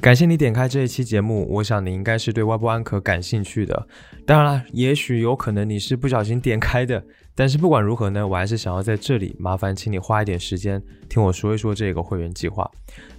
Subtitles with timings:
[0.00, 3.86] 感谢你点开这一期节目，我想你应该是对外部安可感兴趣的。
[4.26, 7.04] 当然了，也许有可能你是不小心点开的。
[7.36, 12.68] 但是不管如何呢，我还是想要在这里麻烦请你花一点时间听我说一说这个会员计划。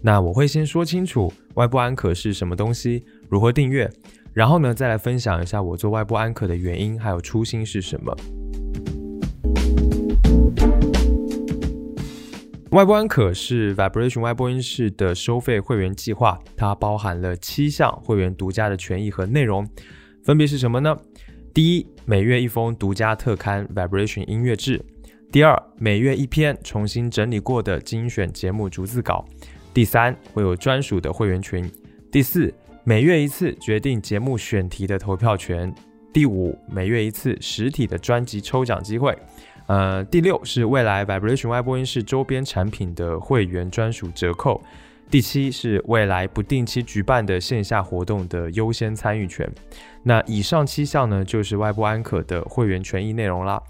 [0.01, 3.87] 那我会先说清楚外部安可是什么东西，如何订阅，
[4.33, 8.15] 然后呢再来分享一下我做外部安可的原因还有初心是什么。
[12.71, 19.67] 外观可是 Vibration 外播音室的收费会员计划，它包含了七项会员独家的权益和内容，
[20.23, 20.97] 分别是什么呢？
[21.53, 24.79] 第一，每月一封独家特刊 Vibration 音乐志；
[25.33, 29.25] 第二，每月一篇重新整理过的精选节目逐字稿；
[29.73, 31.65] 第三，会有专属的会员群；
[32.09, 32.53] 第四，
[32.85, 35.69] 每月一次决定节目选题的投票权；
[36.13, 39.17] 第五，每月一次实体的专辑抽奖机会。
[39.67, 44.61] 呃，第六是未来 Vibration 外播音室周边产品的会员专属折扣。
[45.09, 49.49] 第七是未来不定期举办的线下活动的优先参与权。
[50.03, 53.61] 那以上七项呢，就是外播安可的会员权益内容啦。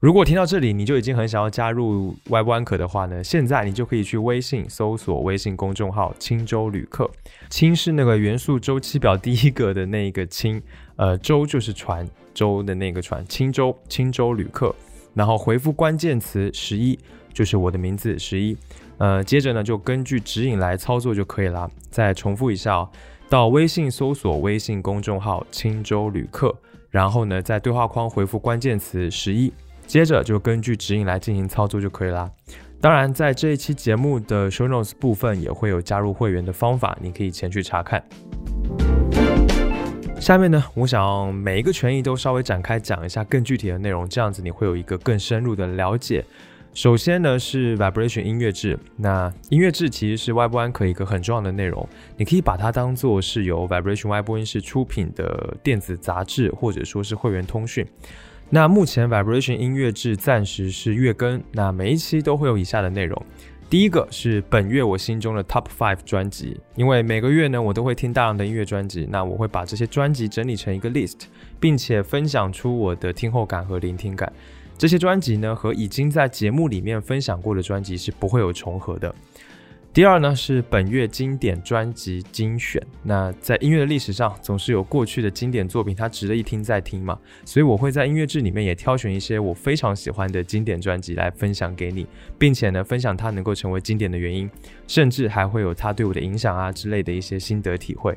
[0.00, 7.10] 如果听到这里你就已经很想要加入外播安可的话呢，现在你就可以去微信搜索微信公众号“青州旅客”。
[7.50, 10.62] 青是那个元素周期表第一个的那个青，
[10.96, 14.74] 呃，舟就是船舟的那个船，青州青州旅客。
[15.12, 16.98] 然后回复关键词十一，
[17.34, 18.56] 就是我的名字十一。
[18.96, 21.70] 呃，接着呢就根据指引来操作就可以了。
[21.90, 22.88] 再重复一下哦，
[23.28, 26.56] 到微信搜索微信公众号“青州旅客”，
[26.88, 29.52] 然后呢在对话框回复关键词十一，
[29.90, 32.30] 接着就根据指引来进行操作就可以啦。
[32.80, 38.00] 当然，在这一期节目的 show notes 部分也会有加入会员的方法，你可以前去查看。
[40.20, 46.24] 下面呢，我想每一个权益都稍微展开讲一下更具体的内容，这样子你会有一个更深入的了解。
[46.72, 51.84] 首先呢是 Vibration 音乐志，那音乐志其实是外部安可一个很重要的内容，
[52.16, 57.84] 你可以把它当做是由 Vibration 外播音室出品的电子杂志，或者说是会员通讯。
[58.52, 63.24] 那目前 Vibration 音乐志暂时是月更，那每一期都会有以下的内容。
[63.68, 71.26] 第一个是本月我心中的 Top Five 专辑，因为每个月呢我都会听大量的音乐专辑，那我会把这些专辑整理成一个 list，
[71.60, 74.32] 并且分享出我的听后感和聆听感。
[74.76, 79.14] 这些专辑呢和已经在节目里面分享过的专辑是不会有重合的。
[79.92, 82.80] 第二呢是本月经典专辑精选。
[83.02, 87.18] 那在音乐的历史上，总是有过去的经典作品，它值得一听再听嘛。
[87.44, 92.06] 所以我会在音乐志里面也挑选一些我非常喜欢的经典专辑来分享给你，
[92.38, 94.48] 并且呢分享它能够成为经典的原因，
[94.86, 98.16] 甚至还会有它对我的影响啊之类的一些心得体会。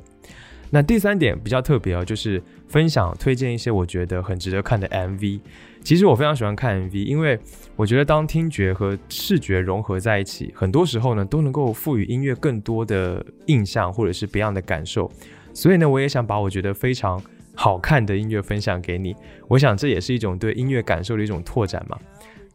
[0.73, 5.39] 那第三点比较特别哦，就是分享推荐一些我觉得很值得看的 MV。
[5.83, 7.39] 其实我非常喜欢看 MV，因为
[7.75, 15.11] 我觉得当听觉和视觉融合在一起，很多时候呢都能够赋予音乐更多的印象或者是别样的感受。
[15.53, 17.21] 所以呢，我也想把我觉得非常
[17.53, 19.15] 好看的音乐分享给你。
[19.47, 21.95] 我想这也是一种对音乐感受的一种拓展嘛。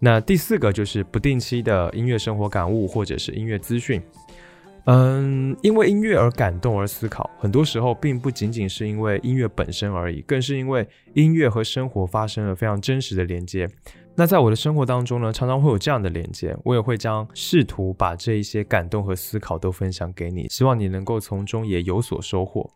[0.00, 4.02] 那第四个就是不定期的音乐生活感悟或者是音乐资讯。
[4.90, 13.68] 嗯，因为音乐而感动而思考，很多时候并不仅仅是因为音乐本身而已，更是因为音乐和生活发生了非常真实的连接。
[14.14, 22.70] 那在我的生活当中呢，常常会有这样的连接，我也会将试图把这一些感动和思考都分享给你，希望你能够从中也有所收获。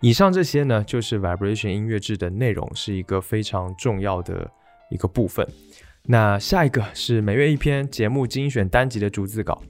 [0.00, 4.50] 以上这些呢，就是 Vibration 音乐制的内容，是一个非常重要的
[4.90, 5.46] 一个部分。
[6.04, 9.62] 那下一个是每月一篇节目精选单集的逐字稿。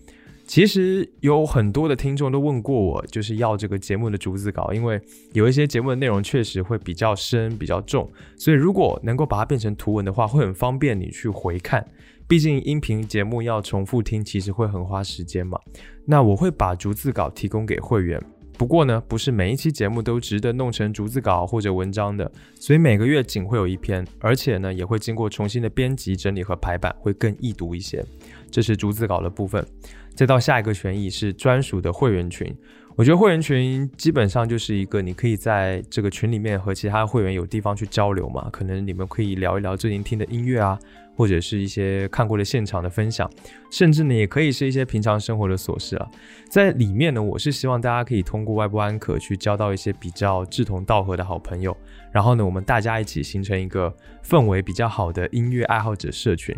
[0.47, 5.00] 其实有很多的听众都问过我，就是要这个节目的逐字稿，因为
[5.32, 11.84] 有一些节目的内容确实会比较深、比较重，所以如果能够把它变成图文的话，会很方便你去回看。
[12.28, 15.59] 毕竟音频节目要重复听，其实会很花时间嘛。
[16.05, 18.22] 那我会把逐字稿提供给会员，
[18.59, 28.05] 不过呢，不是每一期节目都值得弄成逐字稿或者文章的，所以每个月仅会有一篇，而且呢，也会经过重新的编辑、整理和排版，会更易读一些。
[28.50, 29.67] 这是逐字稿的部分。
[30.14, 32.55] 再到下一个权益是专属的会员群，
[32.96, 40.78] 我觉得会员群基本上就是一个你可以在这个群里面和其他会员有地方去交流嘛，可能你们可以聊一聊最近听的音乐啊，
[41.16, 43.28] 或者是一些看过的现场的分享，
[43.70, 46.08] 甚至呢也可以是一些平常生活的琐事啊。
[46.49, 51.76] 在里面呢，我是希望大家可以通过外部安可去交到一些比较志同道合的好朋友，
[52.14, 53.93] 然后呢我们大家一起形成一个
[54.25, 56.56] 氛围比较好的音乐爱好者社群。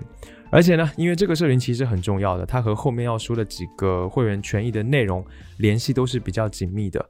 [0.51, 5.25] 而且呢，因为这个社群其实很重要的，它和后面要说的几个会员权益的内容
[5.57, 7.05] 联系都是比较紧密的。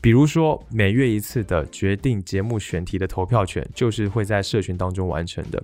[0.00, 5.62] 比如说每月一次的决定节目选题的投票权，就是会在社群当中完成的。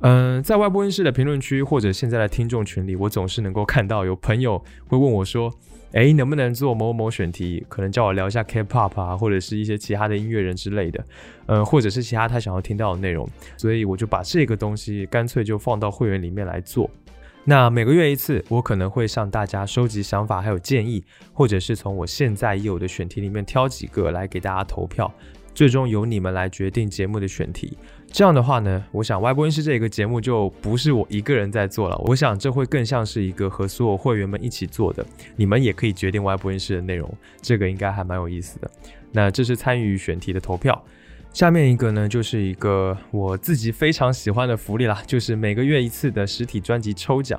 [0.00, 4.58] 嗯，在外播音室的评论区或者现在的听众群里，我总是能够看到有朋友
[4.88, 5.52] 会问我说
[5.92, 7.64] ：“哎，能不能做某某选题？
[7.68, 11.04] 可能叫我聊一下 K-pop 啊，或者是一些其他的音乐人之类的，
[11.46, 13.28] 呃，或者是其他他想要听到的内容。
[13.56, 16.88] 所以我就把这个东西干脆就放到会员里面来做。
[17.42, 21.02] 那每个月一次，我可能会向大家收集想法还有建议，
[21.32, 25.12] 或者是从我现在已有的选题里面挑几个来给大家投票，
[25.54, 27.76] 最终由你们来决定节目的选题。
[28.12, 31.96] 这样的话呢，我想外播音室这个节目就不是我一个人在做了。
[32.06, 38.70] 我想这会更像是一个和所有会员们一起做的，你们也可以决定外播音室的内容，这个应该还蛮有意思的。
[39.12, 40.84] 那这是参与选题的投票。
[41.32, 47.38] 下面一个呢，就是一个我自己非常喜欢的福利啦，就是每个月一次的实体专辑抽奖。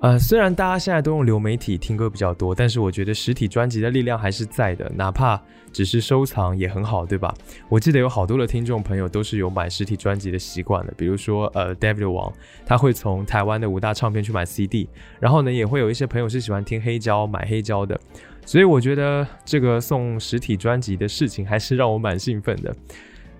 [0.00, 5.38] 呃，虽然大家现在都用流媒体听歌比较多，但是我觉得实体专辑的力量还是在的，哪怕
[5.74, 7.34] 只是收藏也很好，对吧？
[7.68, 12.32] 我记得有好多的听众朋友都是有买实体专辑的习惯的，比如说呃，David 王，
[12.64, 14.88] 他会从台湾的五大唱片去买 CD，
[15.18, 18.00] 然后呢，也会有一些朋友是喜欢听黑胶买黑胶的，
[18.46, 22.74] 所以我觉得这个送实体专辑的事情还是让我蛮兴奋的。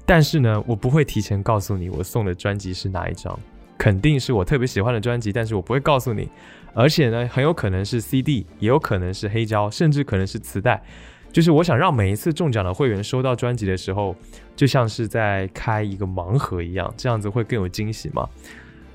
[0.04, 3.38] 但是呢，我不会提前告诉你我送的专辑是哪一张。
[3.80, 6.28] 肯定是我特别喜欢的专辑，但是我不会告诉你。
[6.74, 10.82] 而且呢，很有可能是 CD，也有可能是黑胶，甚至可能是磁带。
[11.32, 14.14] 就是我想让每一次中奖的会员收到专辑的时候，
[14.54, 18.28] 就像是在开一个盲盒一样，这样子会更有惊喜嘛。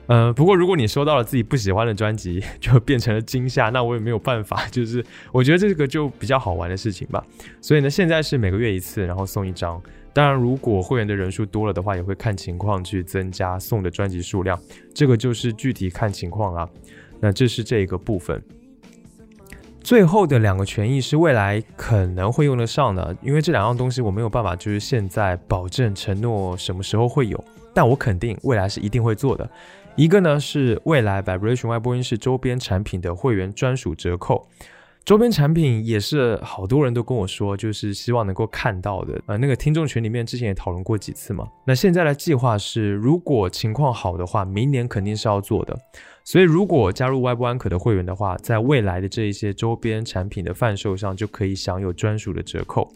[0.05, 4.67] 呃，不过如果你收到了自己不喜欢的专辑，就变成了惊吓，那我也没有办法。
[4.67, 7.25] 就是我觉得这个就比较好玩的事情吧。
[7.59, 9.81] 所以呢，现在是每个月一次，然后送一张。
[10.15, 14.57] 当然，如果会员的人数多了的话，也会看情况去增加送的专辑数量，
[14.94, 16.69] 这个就是具体看情况啦。
[17.19, 18.41] 那这是这个部分。
[19.81, 29.50] 最后的两个权益是未来可能会用得上的，因为这两样东西我没有办法就是现在保证承诺什么时候会有，但我肯定未来是一定会做的。
[29.97, 34.47] 一个呢是未来 Vibration 外播音室周边产品的会员专属折扣。
[35.05, 39.21] 周边产品也是好多人都跟我说，就是希望能够看到的。
[39.27, 41.47] 呃，那个听众群里面之前也讨论过几次嘛。
[41.67, 45.77] 那现在的计划是，如果情况好的话，明年肯定是要做的。
[46.23, 52.91] 所以，如果加入外部安可的会员的话，在未来的这一些周边产品的贩售上，就可以享有专属的折扣。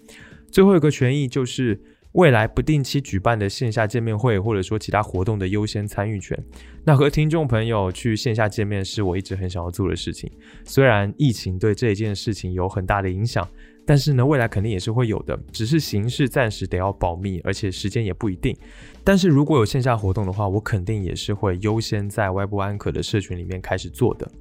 [0.52, 1.80] 最后一个权益就是。
[2.14, 6.38] 未来不定期举办的线下见面会，或者说其他活动的优先参与权。
[6.84, 10.30] 那和听众朋友去线下见面，是我一直很想要做的事情。
[10.66, 13.48] 虽然疫情对这一件事情有很大的影响，
[13.86, 18.58] 但是呢，未来肯定也是会有的，只是形式暂时得要保密，而且时间也不一定。
[19.04, 24.32] 但是如果有线下活动的话，我肯定也是会优先在外部安可的社群里面开始做的。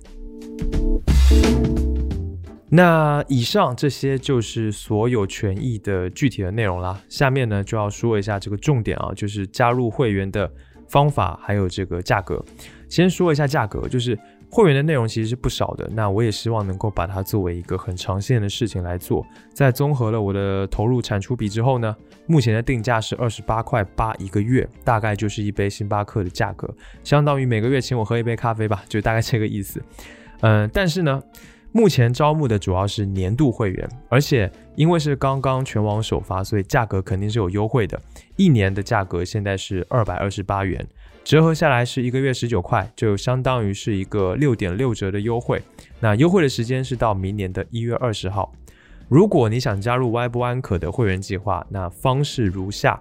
[2.71, 7.01] 那以上这些就是所有权益的具体的内容啦。
[7.09, 10.51] 下面呢就要说一下这个重点啊，就是加入会员的
[10.87, 12.45] 方法还有这个价格。
[12.89, 14.19] 先说一下价格，就是
[14.51, 15.89] 会员的内容其实是不少的。
[15.95, 19.27] 那我也希望能够把它作为一个很长线的事情来做。
[19.55, 26.69] 在综合了我的投入产出比之后呢，目前的定价是二十八块八一个月，大概就是一杯星巴克的价格，
[27.03, 29.83] 相当于每个月请我喝一杯咖啡吧，就大概这个意思。
[30.41, 31.23] 嗯，但是呢。
[31.71, 38.01] 目前招募的主要是年度会员，而且因为是刚刚全网首发，所以价格肯定是有优惠的。
[38.37, 40.85] 一年的价格现在是二百二十八元，
[41.23, 45.63] 折合下来是一个月十九块，就相当于是一个六点六折的优惠。
[46.01, 48.53] 那优惠的时间是到明年的一月二十号。
[49.09, 53.01] 如果你想加入 Y 不安可的会员计划，那方式如下：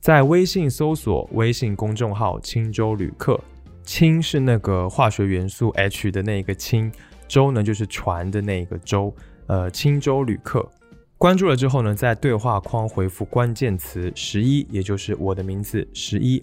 [0.00, 3.40] 在微信搜索微信公众号“青州旅客”，
[3.82, 6.90] 氢是那个化学元素 H 的那个氢。
[7.28, 9.14] 舟呢，就是船的那个舟，
[9.46, 10.68] 呃，轻舟旅客。
[11.18, 16.42] 关注了之后呢，在对话框回复关键词十一，也就是我的名字十一，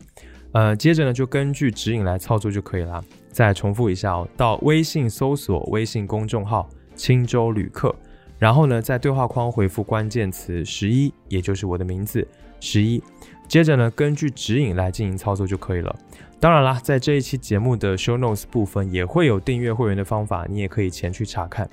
[0.51, 3.03] 呃，接着呢就根据指引来操作就可以了。
[3.31, 7.95] 再重复一下哦，到微信搜索微信公众号轻舟旅客，
[8.39, 12.27] 然后呢在对话框回复关键词十一，也就是我的名字
[12.59, 13.01] 十一，
[13.47, 15.95] 接着呢根据指引来进行操作就可以了。
[16.43, 21.65] 当然啦，在这一期节目的 show notes 部分也会有订阅会员的方法，你也可以前去查看。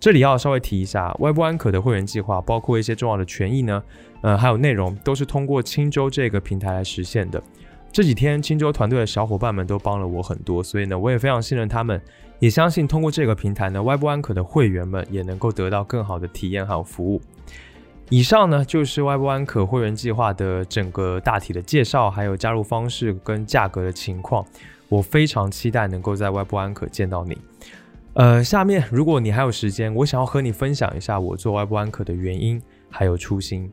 [0.00, 3.82] 这里要稍微提一下，外部安可的会员计划，包括一些重要的权益呢，
[4.22, 7.42] 呃，还有内容都是通过青州这个平台来实现的。
[7.92, 12.00] 这几天青州团队的小伙伴们都帮了我很多，所以呢，我也非常信任他们，
[12.38, 17.20] 也相信通过这个平台呢，外部安可的会员们也能够得到更好的体验还有服务。
[18.08, 24.46] 以上呢就是外部安可会员计划的整个大体的介绍，还有加入方式跟价格的情况。
[24.88, 27.36] 我非常期待能够在外部安可见到你。
[28.14, 33.68] 呃，下面如果你还有时间，我想要和你分享一下我做外部安可的原因还有初心。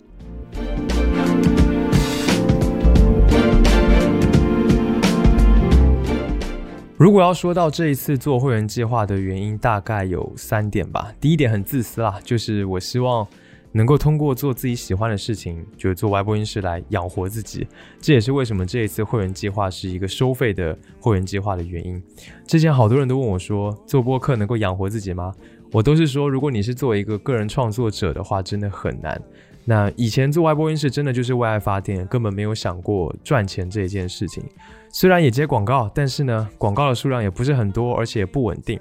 [6.98, 11.14] 如果要说到这一次做会员计划的原因，大概有三点吧。
[11.22, 13.28] 第一点很自私啦，就是我希望
[13.74, 17.68] 能够通过做自己喜欢的事情，就是做外播音室来养活自己。
[18.00, 22.02] 这也是为什么这一次会员计划是一个收费的会员计划的原因。
[22.48, 25.34] 之前好多人都问我说，做播客能够养活自己吗？
[25.72, 29.20] 我都是说，如果你是作为一个个人创作者的话，真的很难。
[29.66, 34.44] 那以前做外播音室真的就是为爱发电，根本没有想过赚钱这一件事情。
[34.92, 38.80] 虽然也接广告，但是呢，广告的数量也不是很多，而且也不稳定。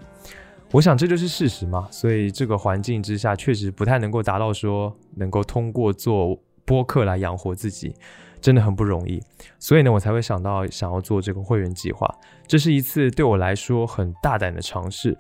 [0.73, 1.87] 我想这就是事实嘛。
[1.91, 7.95] 所以这个环境之下，确实不太能够达到说能够通过做播客来养活自己，
[8.41, 9.23] 真的很不容易。
[9.59, 12.09] 所以呢，我才会想到想要做这个会员计划。
[12.47, 15.17] 这是一次对我来说很大胆的尝试。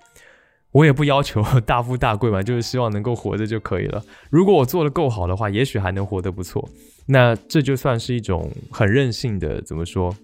[0.73, 4.03] 我也不要求 大富大贵嘛，就是希望能够活着就可以了。
[4.31, 6.67] 如果我做的够好的话，也许还能活得不错。
[7.05, 10.17] 那这就算是一种很任性的，怎么说？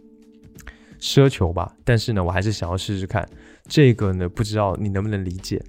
[0.98, 3.28] 奢求吧，但是呢，我还是想要试试看
[3.68, 5.62] 这个呢，不知道你能不能理解。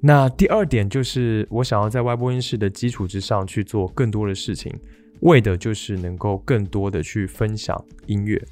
[0.00, 4.72] 那第二点就是，我想要在外播音室的基础之上去做更多的事情，
[5.20, 8.42] 为的就是能够更多的去分享音乐。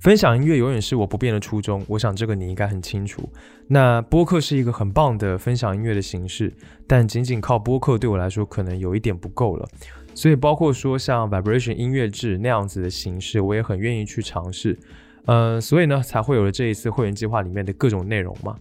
[0.00, 3.28] 分享音乐永远是我不变的初衷，我想这个你应该很清楚。
[3.66, 6.52] 那播客是一个很棒的分享音乐的形式，
[6.86, 9.68] 但仅仅靠播客对我来说可能有一点不够了。
[10.14, 14.78] 所以，包括说像 Vibration 音乐制那样子的形式，我也很愿意去尝试。
[15.28, 18.56] 嗯，所以呢，才会有了这一次会员计划里面的各种内容嘛。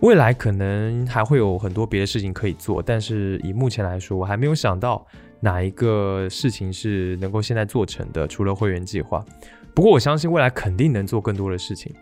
[0.00, 5.06] 未来可能还会有很多别的事情可以做，但是以目前来说，我还没有想到
[5.40, 9.24] 哪一个事情是能够现在做成的，除了会员计划。
[9.72, 11.94] 不过，我相信未来肯定能做更多的事情。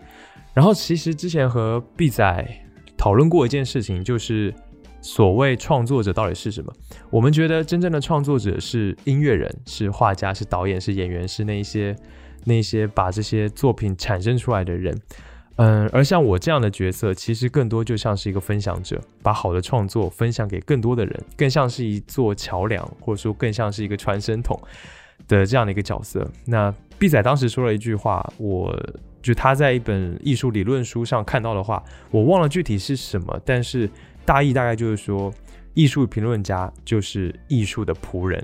[0.54, 2.48] 然后，其实之前和 B 仔
[2.96, 4.52] 讨论过一件事情，就是。
[5.06, 6.72] 所谓创作者到底是什么？
[7.10, 11.94] 我们觉得真正的创作者是音乐人，是画家，是导演，是演员，是那一些
[12.44, 14.98] 那些把这些作品产生出来的人。
[15.56, 24.58] 嗯，而像我这样的角色，其实更多就像是一个分享者，把好的创作分享给更多的人，更像是一座桥梁，或者说更像是一个传声筒
[25.28, 26.28] 的这样的一个角色。
[26.44, 28.76] 那毕仔当时说了一句话，我
[29.22, 33.88] 就他在一本艺术理论书上看到的话，我忘了具体是什么，但是。
[34.26, 35.30] 大意大概就是说，
[35.74, 38.42] 艺术评论家就是艺术的仆人。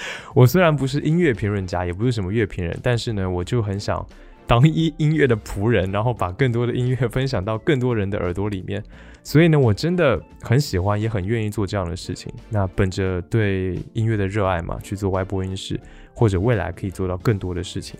[0.34, 4.04] 我虽然不是音乐评论家，也不是什么乐评人，但是呢，我就很想
[4.46, 8.82] 当音音乐的仆人，然后把更多的音乐分享到更多人的耳朵里面。
[9.22, 12.32] 所以呢，我真的很喜欢，也很愿意做这样的事情。
[12.48, 15.78] 那本着对音乐的热爱嘛，去做外播音室，
[16.14, 17.98] 或者未来可以做到更多的事情。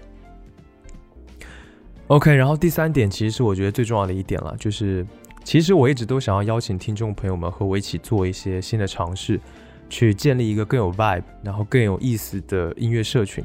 [2.06, 5.06] OK，然后第三点，其实是我觉得最重要的一点了，就是。
[5.44, 9.40] 其实我一直都想要邀请听众朋友们和我一起做一些新的尝试，
[9.88, 13.44] 去建立一个更有 vibe，然后更有意思的音乐社群，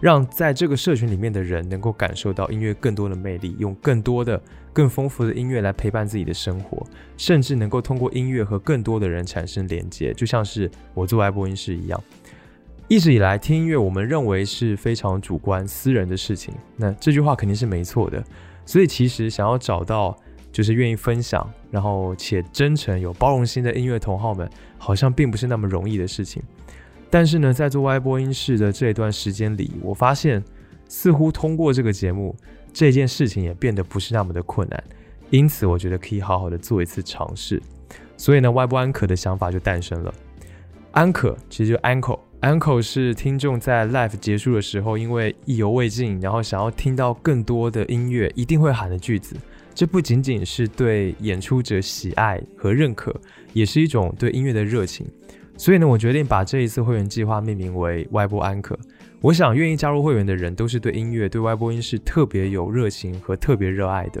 [0.00, 4.40] 让在这个社群里面的人能够感受到音乐更多的魅力，用更多的、
[4.72, 12.02] 更丰富的音乐来陪伴自己的生活，甚至能够通过音乐和更多的人产生连接，就像是我做爱播音室一样。
[12.86, 18.22] 一直以来听音乐，我们认为是非常主观、私人的事情，那这句话肯定是没错的。
[18.64, 20.16] 所以其实想要找到。
[20.58, 26.42] 就是愿意分享，然后且真诚、有包容心的音乐同好们，好像并不是那么容易的事情。
[27.08, 30.42] 但是呢，在做歪播音室的这一段时间里，我发现
[30.88, 32.34] 似乎通过这个节目，
[32.72, 34.82] 这件事情也变得不是那么的困难。
[35.30, 37.62] 因此，我觉得可以好好的做一次尝试。
[38.16, 40.12] 所以呢，歪播安可的想法就诞生了。
[40.90, 49.36] 安可其实就 uncle，uncle 是听众在 live 结束的时候，因为意犹未尽，然后想要听到更多的音乐，一定会喊的句子。
[49.78, 53.14] 这不仅仅是对演出者喜爱和认可，
[53.52, 55.06] 也是一种对音乐的热情。
[55.56, 58.76] 所以呢，我决定把这一次会员计划命名为“外播安可”。
[59.22, 64.20] 我想，愿意加入会员的人都是对音乐、对外播音是特别有热情和特别热爱的。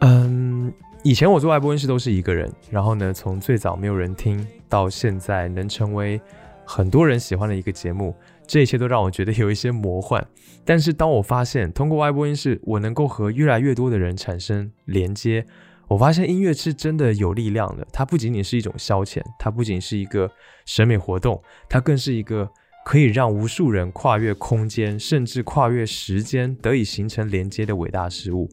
[0.00, 0.70] 嗯，
[1.02, 6.20] 以前我做外播音室都是一个人，然后呢，从最早没有人听到现在能成为
[6.66, 8.14] 很多人喜欢的一个节目。
[8.52, 10.22] 这一切都让我觉得有一些魔幻，
[10.62, 15.46] 但是当我发现通过外播音室，我能够和越来越多的人产生连接，
[15.88, 17.86] 我发现音乐是真的有力量的。
[17.90, 20.30] 它不仅仅是一种消遣，它不仅是一个
[20.66, 22.46] 审美活动，它更是一个
[22.84, 28.50] 可以让无数人跨越空间，甚至跨越时间，得以形成连接的伟大事物。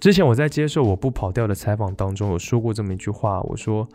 [0.00, 3.88] 之前我在接受我不跑调的采访当中有说过这么一句话，我说。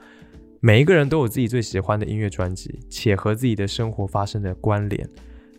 [0.66, 5.06] 每一个人都有自己最喜欢的音乐专辑，且和自己的生活发生的关联。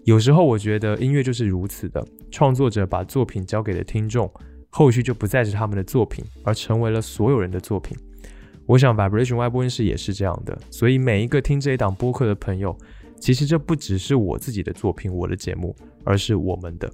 [0.05, 4.33] 有时候我觉得音乐就是如此的，创作者把作品交给了听众，
[4.71, 7.95] 后续就不再是他们的作品，而成为了所有人的作品。
[8.65, 12.75] 我想 Vibration 外播音室也是这样的，所以每一个听这一档播客的朋友，
[13.21, 16.91] 其实这不只是我自己的作品，我的节目，而是我们的。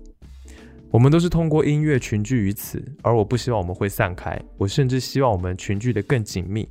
[0.90, 6.68] 我们都是通过音乐群聚于此，而我不希望我们会散开，我甚至希望我们群聚的更紧密。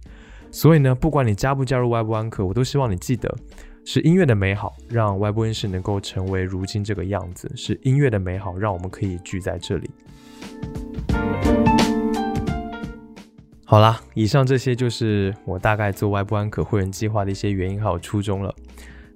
[0.52, 3.34] 所以呢，不管你加不加入外部安可，我都希望你记得，
[3.86, 9.90] 是音乐的美好让外部音室能够成为如今这个样子，是音乐的美好让我们可以聚在这里。
[13.64, 18.54] 好啦，以上这些就是我大概做外部安可会员计划的一些原因还有初衷了。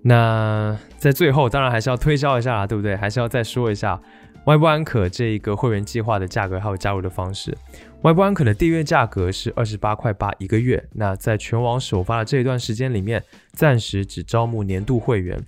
[0.03, 2.95] 那在最后，当然还是要推销一下啦，对不对？
[2.95, 3.99] 还是要再说一下。
[4.45, 7.57] 外部安可这一个会员计划的价格还有加入的方式，
[8.01, 10.83] 外部安可的订阅价格是二十八块八一个月。
[10.91, 13.23] 那在全网首发的这一段时间里面，
[13.53, 15.41] 暂时只招募年度会员，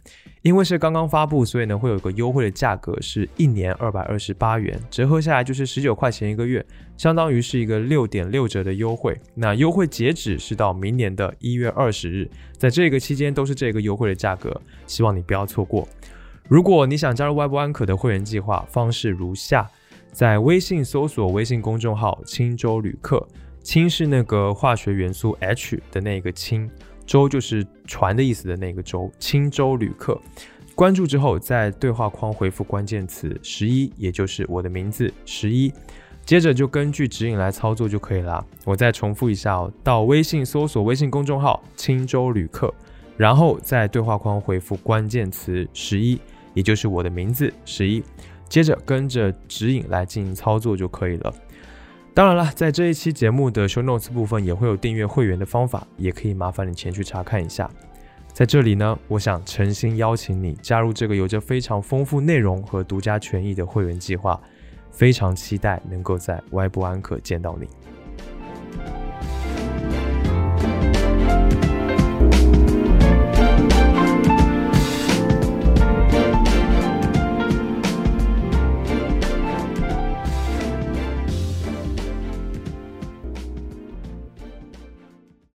[0.44, 9.20] 因为是刚刚发布，所以呢会有个优惠的价格是一年二百二十八元，折合下来就是十九块钱一个月，相当于是一个六点六折的优惠。
[9.34, 15.86] 那优惠截止是到明年的一月二十日，在这个期间都是这个优惠的价格，希望你不要错过。
[16.48, 19.68] 如果你想加入外部安可的会员计划，方式如下：
[20.12, 23.28] 在微信搜索微信公众号“青州旅客”，
[23.64, 26.70] 青是那个化学元素 H 的那个氢，
[27.04, 30.22] 舟就是船的意思的那个舟，青州旅客。
[30.76, 35.74] 关注之后，在对话框回复关键词“十一”，也就是我的名字“十一”，
[36.24, 38.46] 接着就根据指引来操作就可以了。
[38.66, 42.72] 我再重复一下哦，到微信搜索微信公众号“青州旅客”，
[43.18, 46.20] 然后在对话框回复关键词“十一”。
[46.56, 48.04] 也就是我的名字十一，
[48.50, 51.32] 接着跟着指引来进行操作就可以了。
[52.16, 57.70] 当然了，在这一期节目的 show notes 部分也会有订阅会员的方法，也可以麻烦你前去查看一下。
[58.32, 64.42] 在这里呢，我想诚心邀请你加入这个有着非常丰富内容和独家权益的会员计划，
[64.92, 67.68] 非常期待能够在外部安可见到你。